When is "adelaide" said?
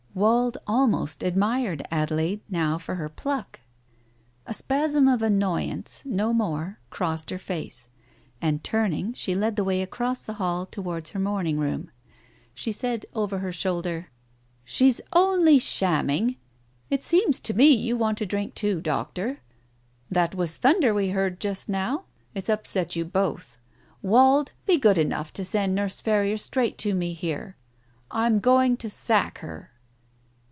1.89-2.41